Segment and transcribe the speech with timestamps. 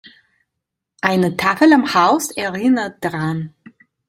[1.01, 3.53] Eine Tafel am Haus erinnert daran.